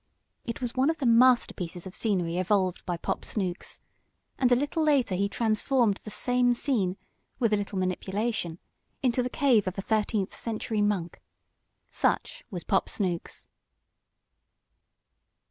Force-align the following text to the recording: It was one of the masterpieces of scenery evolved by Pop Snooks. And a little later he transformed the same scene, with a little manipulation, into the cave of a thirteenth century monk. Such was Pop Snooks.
It 0.45 0.61
was 0.61 0.73
one 0.73 0.89
of 0.89 0.97
the 0.97 1.05
masterpieces 1.05 1.85
of 1.85 1.93
scenery 1.93 2.39
evolved 2.39 2.83
by 2.87 2.97
Pop 2.97 3.23
Snooks. 3.23 3.79
And 4.39 4.51
a 4.51 4.55
little 4.55 4.81
later 4.81 5.13
he 5.13 5.29
transformed 5.29 5.97
the 5.97 6.09
same 6.09 6.55
scene, 6.55 6.97
with 7.37 7.53
a 7.53 7.55
little 7.55 7.77
manipulation, 7.77 8.57
into 9.03 9.21
the 9.21 9.29
cave 9.29 9.67
of 9.67 9.77
a 9.77 9.81
thirteenth 9.83 10.35
century 10.35 10.81
monk. 10.81 11.21
Such 11.91 12.43
was 12.49 12.63
Pop 12.63 12.89
Snooks. 12.89 13.47